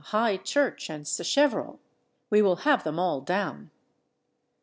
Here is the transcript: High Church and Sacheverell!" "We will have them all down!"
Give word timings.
High 0.05 0.37
Church 0.37 0.89
and 0.89 1.05
Sacheverell!" 1.05 1.77
"We 2.31 2.41
will 2.41 2.55
have 2.65 2.83
them 2.83 2.97
all 2.97 3.21
down!" 3.21 3.69